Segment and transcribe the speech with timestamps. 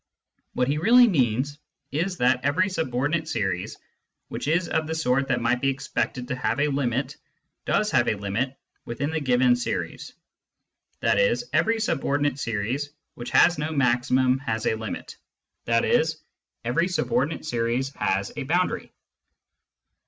[0.53, 1.59] What he really means
[1.91, 3.77] is that every subordinate series
[4.29, 7.17] which is of the sort that might be ex pected to have a limit
[7.65, 10.13] does have a limit within the given series;
[11.03, 11.35] i.e.
[11.53, 15.17] every subordinate series which has no maximum has a limit,
[15.67, 16.03] i.e.
[16.65, 18.91] every subordinate series has a boundary.